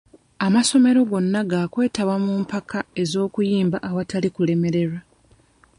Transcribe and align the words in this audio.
Amasomero 0.45 1.01
gonna 1.11 1.41
ga 1.51 1.61
kwetaba 1.73 2.15
mu 2.25 2.33
mpaka 2.43 2.79
z'okuyimba 3.09 3.77
awatali 3.89 4.29
kulemererwa. 4.35 4.99